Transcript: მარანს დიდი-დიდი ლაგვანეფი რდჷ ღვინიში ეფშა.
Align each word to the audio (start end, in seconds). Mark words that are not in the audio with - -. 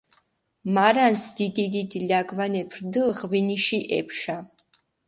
მარანს 0.77 1.25
დიდი-დიდი 1.39 1.99
ლაგვანეფი 2.13 2.79
რდჷ 2.85 3.05
ღვინიში 3.19 3.79
ეფშა. 3.99 4.37